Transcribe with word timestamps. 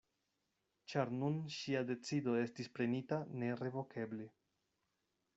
Ĉar 0.93 1.09
nun 1.17 1.35
ŝia 1.55 1.83
decido 1.89 2.33
estis 2.43 2.71
prenita 2.77 3.19
nerevokeble. 3.43 4.27